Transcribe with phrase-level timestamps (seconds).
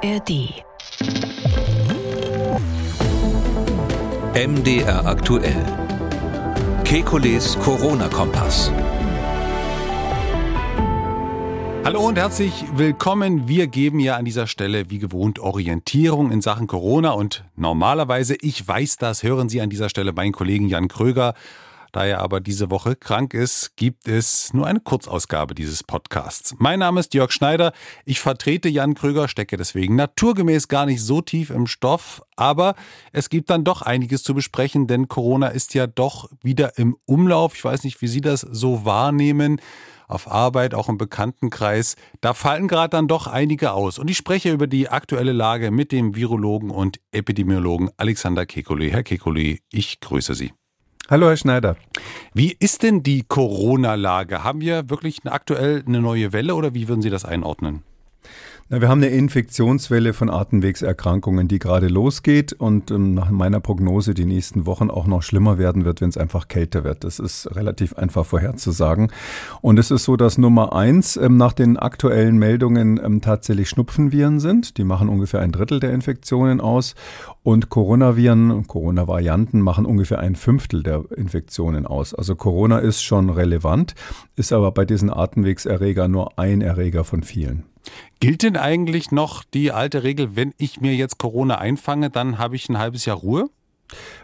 [0.00, 0.62] ARD.
[4.34, 5.64] MDR aktuell.
[6.84, 8.70] Kekules Corona-Kompass.
[11.84, 13.48] Hallo und herzlich willkommen.
[13.48, 18.66] Wir geben ja an dieser Stelle wie gewohnt Orientierung in Sachen Corona und normalerweise, ich
[18.68, 21.34] weiß das, hören Sie an dieser Stelle meinen Kollegen Jan Kröger
[21.92, 26.54] da er aber diese Woche krank ist, gibt es nur eine Kurzausgabe dieses Podcasts.
[26.58, 27.72] Mein Name ist Jörg Schneider.
[28.04, 32.22] Ich vertrete Jan Krüger, stecke deswegen naturgemäß gar nicht so tief im Stoff.
[32.36, 32.74] Aber
[33.12, 37.54] es gibt dann doch einiges zu besprechen, denn Corona ist ja doch wieder im Umlauf.
[37.54, 39.60] Ich weiß nicht, wie Sie das so wahrnehmen
[40.08, 41.96] auf Arbeit, auch im Bekanntenkreis.
[42.20, 43.98] Da fallen gerade dann doch einige aus.
[43.98, 48.90] Und ich spreche über die aktuelle Lage mit dem Virologen und Epidemiologen Alexander Kekulé.
[48.90, 50.52] Herr Kekulé, ich grüße Sie.
[51.10, 51.76] Hallo, Herr Schneider.
[52.34, 54.44] Wie ist denn die Corona-Lage?
[54.44, 57.82] Haben wir wirklich aktuell eine neue Welle oder wie würden Sie das einordnen?
[58.70, 64.12] Na, wir haben eine Infektionswelle von Atemwegserkrankungen, die gerade losgeht und ähm, nach meiner Prognose
[64.12, 67.02] die nächsten Wochen auch noch schlimmer werden wird, wenn es einfach kälter wird.
[67.02, 69.10] Das ist relativ einfach vorherzusagen.
[69.62, 74.38] Und es ist so, dass Nummer eins ähm, nach den aktuellen Meldungen ähm, tatsächlich Schnupfenviren
[74.38, 74.76] sind.
[74.76, 76.94] Die machen ungefähr ein Drittel der Infektionen aus.
[77.42, 82.12] Und Coronaviren, Corona-Varianten machen ungefähr ein Fünftel der Infektionen aus.
[82.12, 83.94] Also Corona ist schon relevant,
[84.36, 87.64] ist aber bei diesen Atemwegserregern nur ein Erreger von vielen.
[88.20, 92.56] Gilt denn eigentlich noch die alte Regel, wenn ich mir jetzt Corona einfange, dann habe
[92.56, 93.48] ich ein halbes Jahr Ruhe?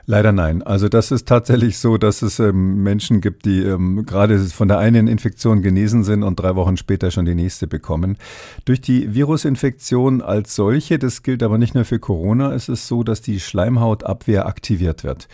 [0.06, 0.62] Leider nein.
[0.62, 4.78] Also das ist tatsächlich so, dass es ähm, Menschen gibt, die ähm, gerade von der
[4.78, 8.18] einen Infektion genesen sind und drei Wochen später schon die nächste bekommen.
[8.66, 13.02] Durch die Virusinfektion als solche, das gilt aber nicht nur für Corona, ist es so,
[13.02, 15.26] dass die Schleimhautabwehr aktiviert wird,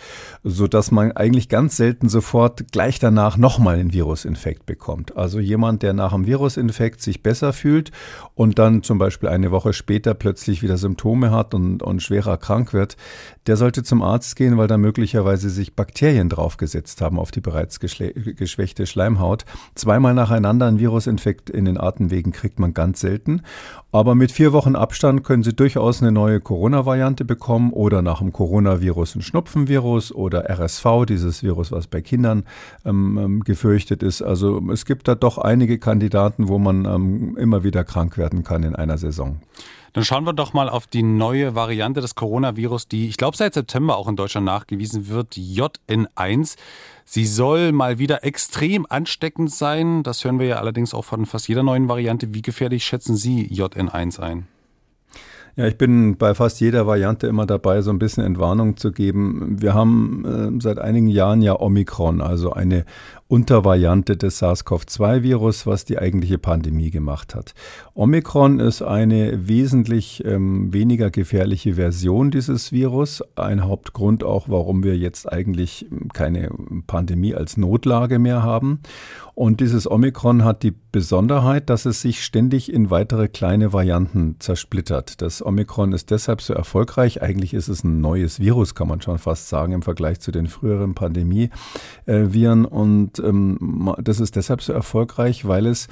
[0.45, 5.17] so dass man eigentlich ganz selten sofort gleich danach nochmal einen Virusinfekt bekommt.
[5.17, 7.91] Also jemand, der nach einem Virusinfekt sich besser fühlt
[8.35, 12.71] und dann zum Beispiel eine Woche später plötzlich wieder Symptome hat und, und schwerer krank
[12.71, 12.95] wird,
[13.47, 17.79] der sollte zum Arzt gehen, weil da möglicherweise sich Bakterien draufgesetzt haben auf die bereits
[17.79, 19.45] geschwächte Schleimhaut.
[19.75, 23.41] Zweimal nacheinander ein Virusinfekt in den Atemwegen kriegt man ganz selten.
[23.91, 28.31] Aber mit vier Wochen Abstand können Sie durchaus eine neue Corona-Variante bekommen oder nach dem
[28.31, 32.45] Coronavirus ein Schnupfenvirus oder RSV, dieses Virus, was bei Kindern
[32.85, 34.21] ähm, ähm, gefürchtet ist.
[34.21, 38.63] Also es gibt da doch einige Kandidaten, wo man ähm, immer wieder krank werden kann
[38.63, 39.41] in einer Saison.
[39.93, 43.53] Dann schauen wir doch mal auf die neue Variante des Coronavirus, die ich glaube seit
[43.53, 46.55] September auch in Deutschland nachgewiesen wird, JN1.
[47.03, 50.03] Sie soll mal wieder extrem ansteckend sein.
[50.03, 52.33] Das hören wir ja allerdings auch von fast jeder neuen Variante.
[52.33, 54.47] Wie gefährlich schätzen Sie JN1 ein?
[55.57, 59.57] Ja, ich bin bei fast jeder Variante immer dabei, so ein bisschen Entwarnung zu geben.
[59.59, 62.85] Wir haben äh, seit einigen Jahren ja Omikron, also eine
[63.31, 67.53] Untervariante des SARS-CoV-2-Virus, was die eigentliche Pandemie gemacht hat.
[67.93, 73.23] Omikron ist eine wesentlich ähm, weniger gefährliche Version dieses Virus.
[73.37, 76.49] Ein Hauptgrund auch, warum wir jetzt eigentlich keine
[76.87, 78.81] Pandemie als Notlage mehr haben.
[79.33, 85.21] Und dieses Omikron hat die Besonderheit, dass es sich ständig in weitere kleine Varianten zersplittert.
[85.21, 87.21] Das Omikron ist deshalb so erfolgreich.
[87.21, 90.47] Eigentlich ist es ein neues Virus, kann man schon fast sagen, im Vergleich zu den
[90.47, 92.65] früheren Pandemie-Viren.
[92.65, 95.87] Und ähm, das ist deshalb so erfolgreich, weil es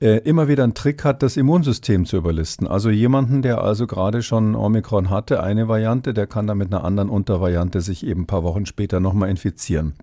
[0.00, 2.66] äh, immer wieder einen Trick hat, das Immunsystem zu überlisten.
[2.66, 6.84] Also jemanden, der also gerade schon Omikron hatte, eine Variante, der kann dann mit einer
[6.84, 9.94] anderen Untervariante sich eben ein paar Wochen später nochmal infizieren.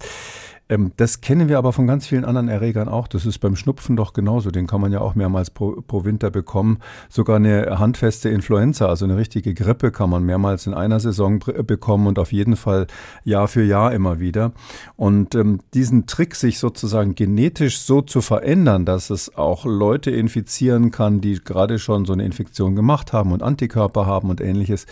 [0.70, 3.08] Ähm, das kennen wir aber von ganz vielen anderen Erregern auch.
[3.08, 4.52] Das ist beim Schnupfen doch genauso.
[4.52, 6.80] Den kann man ja auch mehrmals pro, pro Winter bekommen.
[7.10, 12.08] Sogar eine handfeste Influenza, also eine richtige Grippe, kann man mehrmals in einer Saison bekommen
[12.08, 12.88] und auf jeden Fall
[13.24, 14.54] Jahr für Jahr immer wieder.
[14.96, 20.92] Und ähm, diesen Trick, sich sozusagen genetisch so zu verändern, dass es auch Leute infizieren
[20.92, 24.86] kann, die gerade schon so eine Infektion gemacht haben und Antikörper haben und ähnliches,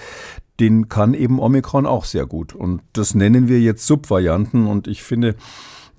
[0.59, 2.53] den kann eben Omikron auch sehr gut.
[2.53, 4.67] Und das nennen wir jetzt Subvarianten.
[4.67, 5.35] Und ich finde,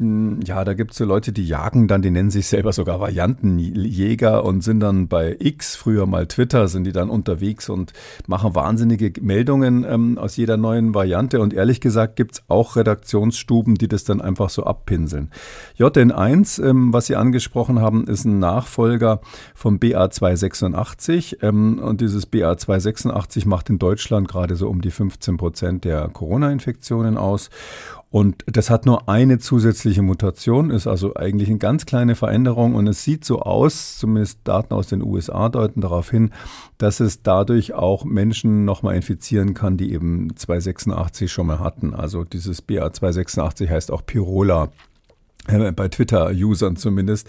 [0.02, 4.46] ja, da gibt es so Leute, die jagen dann, die nennen sich selber sogar Variantenjäger
[4.46, 7.92] und sind dann bei X, früher mal Twitter, sind die dann unterwegs und
[8.26, 11.38] machen wahnsinnige Meldungen ähm, aus jeder neuen Variante.
[11.38, 15.30] Und ehrlich gesagt gibt es auch Redaktionsstuben, die das dann einfach so abpinseln.
[15.78, 19.20] JN1, ähm, was Sie angesprochen haben, ist ein Nachfolger
[19.54, 21.42] vom BA286.
[21.42, 27.18] Ähm, und dieses BA286 macht in Deutschland gerade so um die 15 Prozent der Corona-Infektionen
[27.18, 27.50] aus.
[28.12, 32.89] Und das hat nur eine zusätzliche Mutation, ist also eigentlich eine ganz kleine Veränderung und
[32.89, 36.33] es sieht so aus, zumindest Daten aus den USA deuten darauf hin,
[36.77, 41.95] dass es dadurch auch Menschen nochmal infizieren kann, die eben 286 schon mal hatten.
[41.95, 44.71] Also dieses BA286 heißt auch Pirola
[45.76, 47.28] bei Twitter-Usern zumindest.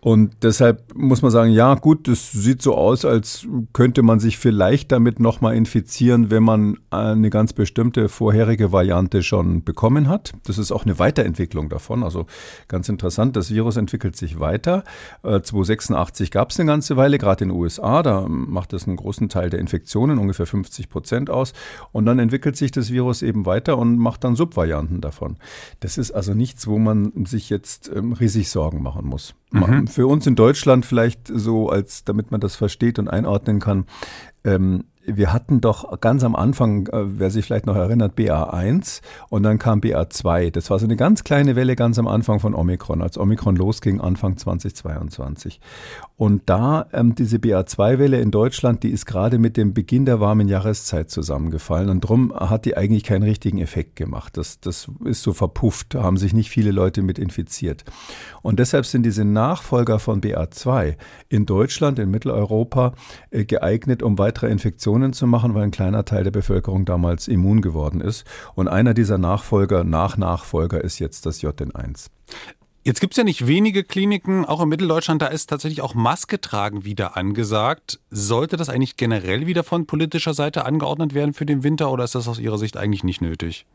[0.00, 4.38] Und deshalb muss man sagen, ja gut, das sieht so aus, als könnte man sich
[4.38, 10.32] vielleicht damit nochmal infizieren, wenn man eine ganz bestimmte vorherige Variante schon bekommen hat.
[10.44, 12.04] Das ist auch eine Weiterentwicklung davon.
[12.04, 12.26] Also
[12.68, 14.84] ganz interessant, das Virus entwickelt sich weiter.
[15.22, 19.28] 286 gab es eine ganze Weile, gerade in den USA, da macht das einen großen
[19.28, 21.52] Teil der Infektionen, ungefähr 50 Prozent aus.
[21.90, 25.36] Und dann entwickelt sich das Virus eben weiter und macht dann Subvarianten davon.
[25.80, 27.55] Das ist also nichts, wo man sich jetzt
[27.94, 29.34] ähm, riesig Sorgen machen muss.
[29.50, 29.86] Mhm.
[29.86, 33.86] Für uns in Deutschland vielleicht so, als damit man das versteht und einordnen kann.
[34.44, 39.44] Ähm, wir hatten doch ganz am Anfang, äh, wer sich vielleicht noch erinnert, BA1 und
[39.44, 40.50] dann kam BA2.
[40.50, 44.00] Das war so eine ganz kleine Welle ganz am Anfang von Omikron, als Omikron losging,
[44.00, 45.60] Anfang 2022.
[46.16, 50.48] Und da ähm, diese BA2-Welle in Deutschland, die ist gerade mit dem Beginn der warmen
[50.48, 54.36] Jahreszeit zusammengefallen und drum hat die eigentlich keinen richtigen Effekt gemacht.
[54.36, 57.84] Das, das ist so verpufft, da haben sich nicht viele Leute mit infiziert.
[58.42, 60.96] Und deshalb sind diese Nachfolger von BA2
[61.28, 62.94] in Deutschland, in Mitteleuropa
[63.30, 67.60] äh, geeignet, um weitere Infektionen zu machen, weil ein kleiner Teil der Bevölkerung damals immun
[67.60, 68.24] geworden ist.
[68.54, 72.06] Und einer dieser Nachfolger, Nach-Nachfolger ist jetzt das JN1.
[72.86, 76.40] Jetzt gibt es ja nicht wenige Kliniken, auch in Mitteldeutschland, da ist tatsächlich auch Maske
[76.40, 77.98] tragen wieder angesagt.
[78.10, 82.14] Sollte das eigentlich generell wieder von politischer Seite angeordnet werden für den Winter oder ist
[82.14, 83.66] das aus Ihrer Sicht eigentlich nicht nötig?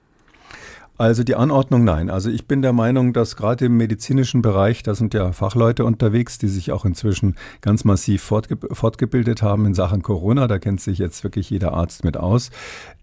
[1.01, 2.11] Also die Anordnung nein.
[2.11, 6.37] Also ich bin der Meinung, dass gerade im medizinischen Bereich, da sind ja Fachleute unterwegs,
[6.37, 10.47] die sich auch inzwischen ganz massiv fortge fortgebildet haben in Sachen Corona.
[10.47, 12.51] Da kennt sich jetzt wirklich jeder Arzt mit aus.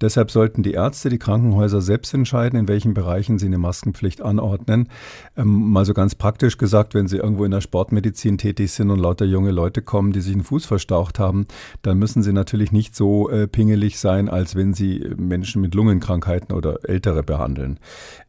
[0.00, 4.90] Deshalb sollten die Ärzte, die Krankenhäuser selbst entscheiden, in welchen Bereichen sie eine Maskenpflicht anordnen.
[5.36, 9.00] Ähm, mal so ganz praktisch gesagt, wenn sie irgendwo in der Sportmedizin tätig sind und
[9.00, 11.48] lauter junge Leute kommen, die sich einen Fuß verstaucht haben,
[11.82, 16.54] dann müssen sie natürlich nicht so äh, pingelig sein, als wenn sie Menschen mit Lungenkrankheiten
[16.54, 17.80] oder Ältere behandeln.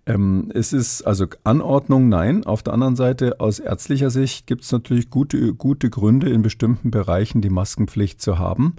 [0.06, 2.46] Ähm, es ist also Anordnung, nein.
[2.46, 6.90] Auf der anderen Seite, aus ärztlicher Sicht gibt es natürlich gute, gute Gründe, in bestimmten
[6.90, 8.76] Bereichen die Maskenpflicht zu haben.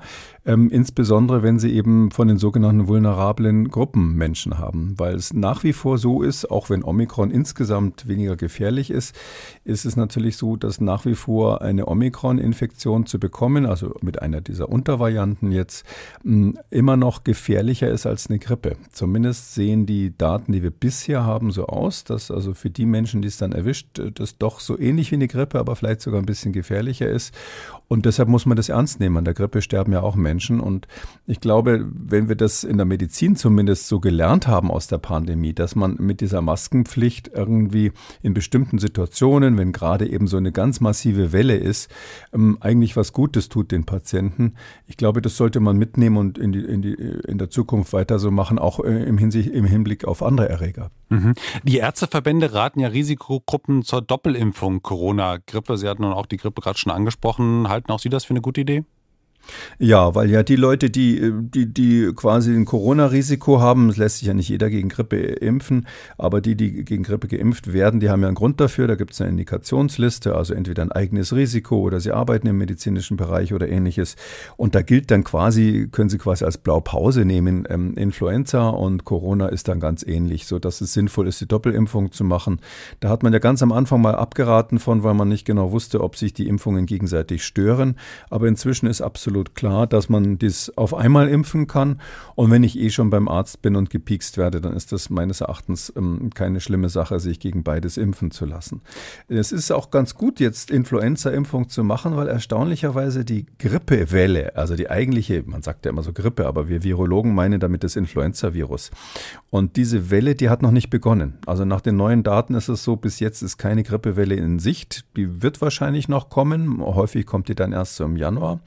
[0.50, 4.94] Ähm, insbesondere, wenn sie eben von den sogenannten vulnerablen Gruppen Menschen haben.
[4.96, 9.14] Weil es nach wie vor so ist, auch wenn Omikron insgesamt weniger gefährlich ist,
[9.64, 14.40] ist es natürlich so, dass nach wie vor eine Omikron-Infektion zu bekommen, also mit einer
[14.40, 15.84] dieser Untervarianten jetzt,
[16.70, 18.76] immer noch gefährlicher ist als eine Grippe.
[18.90, 23.22] Zumindest sehen die Daten, die wir bisher haben, so aus, dass also für die Menschen,
[23.22, 26.26] die es dann erwischt, das doch so ähnlich wie eine Grippe, aber vielleicht sogar ein
[26.26, 27.32] bisschen gefährlicher ist.
[27.86, 29.16] Und deshalb muss man das ernst nehmen.
[29.16, 30.39] An der Grippe sterben ja auch Menschen.
[30.48, 30.86] Und
[31.26, 35.52] ich glaube, wenn wir das in der Medizin zumindest so gelernt haben aus der Pandemie,
[35.52, 37.92] dass man mit dieser Maskenpflicht irgendwie
[38.22, 41.90] in bestimmten Situationen, wenn gerade eben so eine ganz massive Welle ist,
[42.32, 44.54] ähm, eigentlich was Gutes tut den Patienten.
[44.86, 48.18] Ich glaube, das sollte man mitnehmen und in, die, in, die, in der Zukunft weiter
[48.18, 50.90] so machen, auch äh, im, Hinsicht, im Hinblick auf andere Erreger.
[51.10, 51.34] Mhm.
[51.64, 55.76] Die Ärzteverbände raten ja Risikogruppen zur Doppelimpfung Corona-Grippe.
[55.76, 57.68] Sie hatten nun auch die Grippe gerade schon angesprochen.
[57.68, 58.84] Halten auch Sie das für eine gute Idee?
[59.78, 64.28] Ja, weil ja die Leute, die, die, die quasi ein Corona-Risiko haben, es lässt sich
[64.28, 65.86] ja nicht jeder gegen Grippe impfen,
[66.18, 68.86] aber die, die gegen Grippe geimpft werden, die haben ja einen Grund dafür.
[68.86, 73.16] Da gibt es eine Indikationsliste, also entweder ein eigenes Risiko oder sie arbeiten im medizinischen
[73.16, 74.16] Bereich oder ähnliches.
[74.56, 79.48] Und da gilt dann quasi, können sie quasi als Blaupause nehmen, ähm, Influenza und Corona
[79.48, 82.60] ist dann ganz ähnlich, so dass es sinnvoll ist, die Doppelimpfung zu machen.
[83.00, 86.02] Da hat man ja ganz am Anfang mal abgeraten von, weil man nicht genau wusste,
[86.02, 87.96] ob sich die Impfungen gegenseitig stören.
[88.28, 92.00] Aber inzwischen ist absolut absolut klar, dass man dies auf einmal impfen kann.
[92.34, 95.40] Und wenn ich eh schon beim Arzt bin und gepiekst werde, dann ist das meines
[95.40, 98.80] Erachtens ähm, keine schlimme Sache, sich gegen beides impfen zu lassen.
[99.28, 104.90] Es ist auch ganz gut, jetzt Influenza-Impfung zu machen, weil erstaunlicherweise die Grippewelle, also die
[104.90, 108.90] eigentliche, man sagt ja immer so Grippe, aber wir Virologen meinen damit das Influenza-Virus.
[109.50, 111.38] Und diese Welle, die hat noch nicht begonnen.
[111.46, 115.04] Also nach den neuen Daten ist es so, bis jetzt ist keine Grippewelle in Sicht.
[115.16, 116.80] Die wird wahrscheinlich noch kommen.
[116.80, 118.60] Häufig kommt die dann erst so im Januar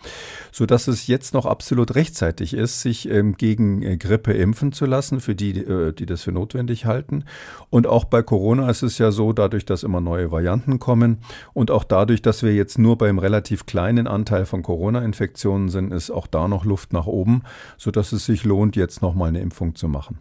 [0.54, 4.86] so dass es jetzt noch absolut rechtzeitig ist, sich ähm, gegen äh, Grippe impfen zu
[4.86, 7.26] lassen, für die, äh, die das für notwendig halten.
[7.72, 11.18] Und auch bei Corona ist es ja so, dadurch, dass immer neue Varianten kommen
[11.54, 16.12] und auch dadurch, dass wir jetzt nur beim relativ kleinen Anteil von Corona-Infektionen sind, ist
[16.12, 17.42] auch da noch Luft nach oben,
[17.78, 20.20] so dass es sich lohnt, jetzt nochmal eine Impfung zu machen.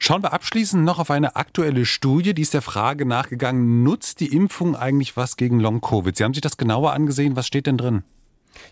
[0.00, 4.34] Schauen wir abschließend noch auf eine aktuelle Studie, die ist der Frage nachgegangen, nutzt die
[4.34, 6.16] Impfung eigentlich was gegen Long-Covid?
[6.16, 8.02] Sie haben sich das genauer angesehen, was steht denn drin?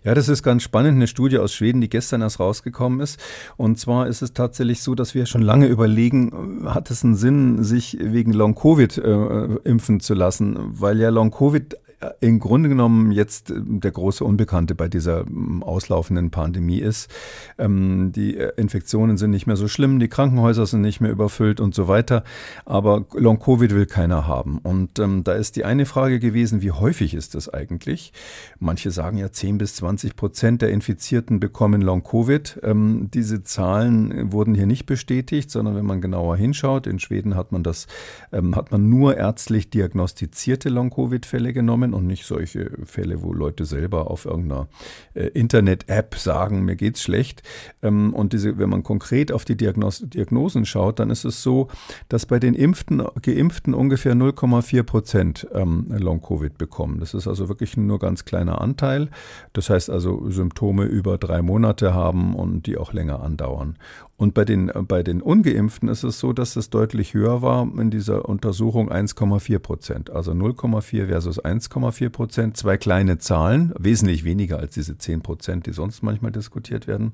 [0.05, 0.97] Ja, das ist ganz spannend.
[0.97, 3.21] Eine Studie aus Schweden, die gestern erst rausgekommen ist.
[3.57, 7.65] Und zwar ist es tatsächlich so, dass wir schon lange überlegen, hat es einen Sinn,
[7.65, 10.57] sich wegen Long-Covid äh, impfen zu lassen?
[10.59, 11.76] Weil ja Long-Covid
[12.21, 15.25] im Grunde genommen jetzt der große Unbekannte bei dieser
[15.61, 17.11] auslaufenden Pandemie ist.
[17.59, 21.75] Ähm, die Infektionen sind nicht mehr so schlimm, die Krankenhäuser sind nicht mehr überfüllt und
[21.75, 22.23] so weiter.
[22.65, 24.59] Aber Long-Covid will keiner haben.
[24.59, 28.13] Und ähm, da ist die eine Frage gewesen, wie häufig ist das eigentlich?
[28.59, 32.61] Manche sagen ja 10 bis 20 Prozent der Infizierten bekommen Long-Covid.
[32.63, 37.53] Ähm, diese Zahlen wurden hier nicht bestätigt, sondern wenn man genauer hinschaut, in Schweden hat
[37.53, 37.87] man das,
[38.33, 44.11] ähm, hat man nur ärztlich diagnostizierte Long-Covid-Fälle genommen und nicht solche Fälle, wo Leute selber
[44.11, 44.69] auf irgendeiner
[45.15, 47.43] äh, Internet-App sagen, mir geht's schlecht.
[47.83, 51.69] Ähm, und diese, wenn man konkret auf die Diagnos Diagnosen schaut, dann ist es so,
[52.09, 57.01] dass bei den Impften, Geimpften ungefähr 0,4 Prozent ähm, Long-Covid bekommen.
[57.01, 59.09] Das ist also wirklich nur ganz kleiner Anteil.
[59.53, 63.77] Das heißt also Symptome über drei Monate haben und die auch länger andauern.
[64.19, 67.91] Und bei den, bei den Ungeimpften ist es so, dass es deutlich höher war in
[67.91, 70.11] dieser Untersuchung 1,4 Prozent.
[70.11, 72.57] Also 0,4 versus 1,4 Prozent.
[72.57, 77.13] Zwei kleine Zahlen, wesentlich weniger als diese 10 Prozent, die sonst manchmal diskutiert werden.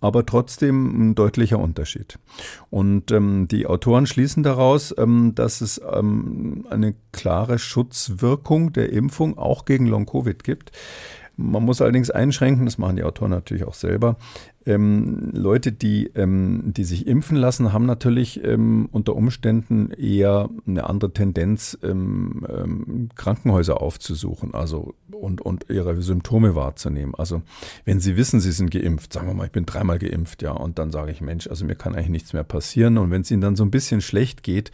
[0.00, 2.18] Aber trotzdem ein deutlicher Unterschied.
[2.68, 9.38] Und ähm, die Autoren schließen daraus, ähm, dass es ähm, eine klare Schutzwirkung der Impfung
[9.38, 10.72] auch gegen Long-Covid gibt.
[11.36, 14.16] Man muss allerdings einschränken, das machen die Autoren natürlich auch selber,
[14.66, 20.88] ähm, Leute, die, ähm, die sich impfen lassen, haben natürlich ähm, unter Umständen eher eine
[20.88, 27.14] andere Tendenz, ähm, ähm, Krankenhäuser aufzusuchen also, und, und ihre Symptome wahrzunehmen.
[27.14, 27.42] Also
[27.84, 30.78] wenn sie wissen, sie sind geimpft, sagen wir mal, ich bin dreimal geimpft, ja, und
[30.78, 32.98] dann sage ich, Mensch, also mir kann eigentlich nichts mehr passieren.
[32.98, 34.70] Und wenn es ihnen dann so ein bisschen schlecht geht,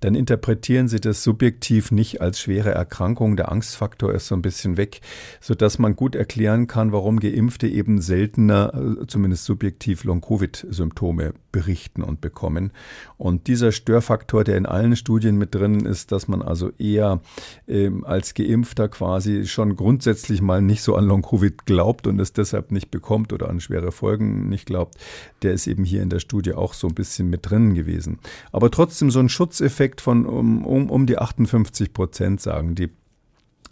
[0.00, 3.36] dann interpretieren sie das subjektiv nicht als schwere Erkrankung.
[3.36, 5.00] Der Angstfaktor ist so ein bisschen weg,
[5.40, 12.02] sodass man gut erklären kann, warum Geimpfte eben seltener, äh, zumindest zumindest subjektiv Long-Covid-Symptome berichten
[12.02, 12.72] und bekommen.
[13.16, 17.20] Und dieser Störfaktor, der in allen Studien mit drin ist, dass man also eher
[17.68, 22.72] ähm, als Geimpfter quasi schon grundsätzlich mal nicht so an Long-Covid glaubt und es deshalb
[22.72, 24.96] nicht bekommt oder an schwere Folgen nicht glaubt,
[25.42, 28.18] der ist eben hier in der Studie auch so ein bisschen mit drin gewesen.
[28.52, 32.90] Aber trotzdem so ein Schutzeffekt von um, um, um die 58 Prozent, sagen die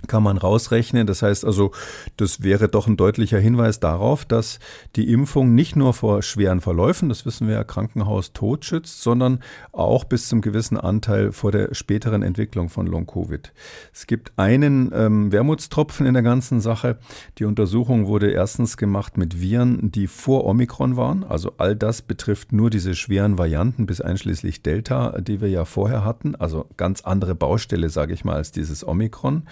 [0.06, 1.06] kann man rausrechnen.
[1.06, 1.73] Das heißt also,
[2.16, 4.59] das wäre doch ein deutlicher Hinweis darauf, dass
[4.97, 9.40] die Impfung nicht nur vor schweren Verläufen, das wissen wir ja, Krankenhaus tot schützt, sondern
[9.73, 13.52] auch bis zum gewissen Anteil vor der späteren Entwicklung von Long-Covid.
[13.92, 16.99] Es gibt einen ähm, Wermutstropfen in der ganzen Sache.
[17.38, 21.25] Die Untersuchung wurde erstens gemacht mit Viren, die vor Omikron waren.
[21.25, 26.04] Also all das betrifft nur diese schweren Varianten bis einschließlich Delta, die wir ja vorher
[26.04, 26.35] hatten.
[26.35, 29.44] Also ganz andere Baustelle, sage ich mal, als dieses Omikron.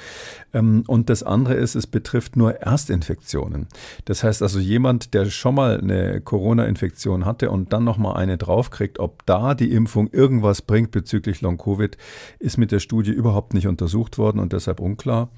[0.52, 3.68] Ähm, und das andere ist, es betrifft nur Erstinfektionen.
[4.04, 8.98] Das heißt also, jemand, der schon mal eine Corona-Infektion hatte und dann nochmal eine draufkriegt,
[8.98, 11.96] ob da die Impfung irgendwas bringt bezüglich Long-Covid,
[12.38, 15.30] ist mit der Studie überhaupt nicht untersucht worden und deshalb unklar.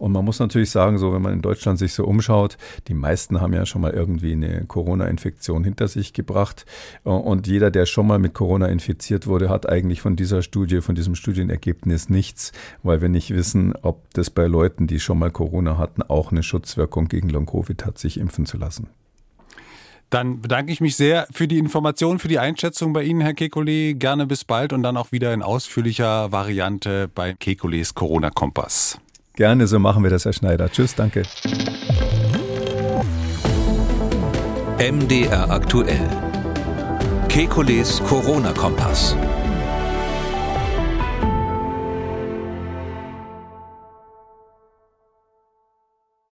[0.00, 2.56] Und man muss natürlich sagen, so wenn man in Deutschland sich so umschaut,
[2.88, 6.64] die meisten haben ja schon mal irgendwie eine Corona-Infektion hinter sich gebracht.
[7.04, 10.94] Und jeder, der schon mal mit Corona infiziert wurde, hat eigentlich von dieser Studie, von
[10.94, 12.52] diesem Studienergebnis nichts,
[12.82, 16.42] weil wir nicht wissen, ob das bei Leuten, die schon mal Corona hatten, auch eine
[16.42, 18.88] Schutzwirkung gegen Long-Covid hat, sich impfen zu lassen.
[20.08, 23.94] Dann bedanke ich mich sehr für die Information, für die Einschätzung bei Ihnen, Herr Kekulé.
[23.94, 28.98] Gerne bis bald und dann auch wieder in ausführlicher Variante bei Kekulés Corona-Kompass.
[29.40, 30.70] Gerne, so machen wir das, Herr Schneider.
[30.70, 31.22] Tschüss, danke.
[34.78, 36.06] MDR aktuell.
[37.30, 39.16] Kekules Corona-Kompass.